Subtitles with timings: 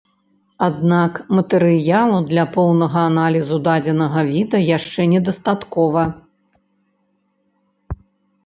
[0.67, 6.07] Аднак матэрыялу для поўнага аналізу дадзенага віда яшчэ недастаткова.